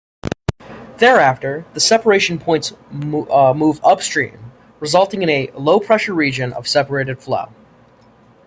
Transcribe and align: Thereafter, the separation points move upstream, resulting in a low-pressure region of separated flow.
Thereafter, 0.97 1.63
the 1.75 1.79
separation 1.79 2.39
points 2.39 2.73
move 2.89 3.79
upstream, 3.83 4.51
resulting 4.79 5.21
in 5.21 5.29
a 5.29 5.51
low-pressure 5.53 6.15
region 6.15 6.53
of 6.53 6.67
separated 6.67 7.21
flow. 7.21 7.49